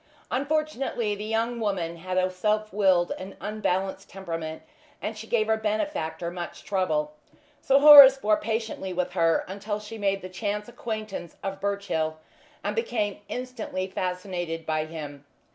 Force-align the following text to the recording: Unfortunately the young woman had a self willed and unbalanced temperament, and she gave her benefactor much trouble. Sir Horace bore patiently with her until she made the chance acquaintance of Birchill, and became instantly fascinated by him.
Unfortunately 0.31 1.13
the 1.13 1.23
young 1.25 1.59
woman 1.59 1.97
had 1.97 2.17
a 2.17 2.31
self 2.31 2.73
willed 2.73 3.11
and 3.19 3.37
unbalanced 3.39 4.09
temperament, 4.09 4.63
and 4.99 5.15
she 5.15 5.27
gave 5.27 5.45
her 5.45 5.57
benefactor 5.57 6.31
much 6.31 6.63
trouble. 6.63 7.13
Sir 7.61 7.77
Horace 7.77 8.17
bore 8.17 8.37
patiently 8.37 8.93
with 8.93 9.11
her 9.11 9.45
until 9.47 9.79
she 9.79 9.99
made 9.99 10.23
the 10.23 10.27
chance 10.27 10.67
acquaintance 10.67 11.37
of 11.43 11.61
Birchill, 11.61 12.17
and 12.63 12.75
became 12.75 13.19
instantly 13.29 13.85
fascinated 13.85 14.65
by 14.65 14.85
him. 14.87 15.23